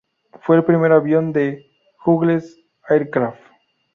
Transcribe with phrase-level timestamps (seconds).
[0.41, 1.63] Fue el primer avión de
[2.03, 2.59] Hughes
[2.89, 3.37] Aircraft.